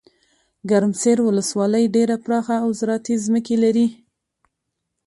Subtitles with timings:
[0.69, 3.87] ګرمسیرولسوالۍ ډیره پراخه اوزراعتي ځمکي لري.